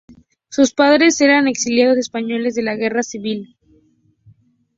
Sus 0.49 0.73
padres 0.73 1.21
eran 1.21 1.47
exiliados 1.47 1.99
españoles 1.99 2.55
de 2.55 2.63
la 2.63 2.73
guerra 2.75 3.03
civil. 3.03 3.55